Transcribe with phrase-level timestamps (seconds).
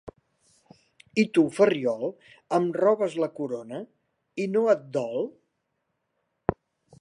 [1.23, 2.09] I tu, Ferriol,
[2.59, 3.83] em robes la corona,
[4.45, 5.31] i no et dol?